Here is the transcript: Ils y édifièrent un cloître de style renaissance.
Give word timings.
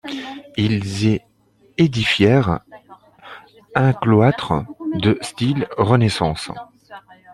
Ils 0.57 1.03
y 1.05 1.21
édifièrent 1.77 2.61
un 3.75 3.93
cloître 3.93 4.63
de 4.95 5.19
style 5.21 5.67
renaissance. 5.77 6.49